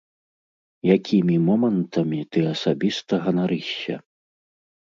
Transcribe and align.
Якімі 0.97 1.35
момантамі 1.51 2.19
ты 2.33 2.39
асабіста 2.53 3.13
ганарышся? 3.27 3.95